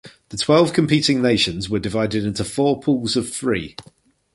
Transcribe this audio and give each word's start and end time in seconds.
The 0.29 0.37
twelve 0.37 0.73
competing 0.73 1.21
nations 1.21 1.69
were 1.69 1.77
divided 1.77 2.23
into 2.25 2.43
four 2.43 2.79
pools 2.81 3.15
of 3.15 3.31
three. 3.31 3.75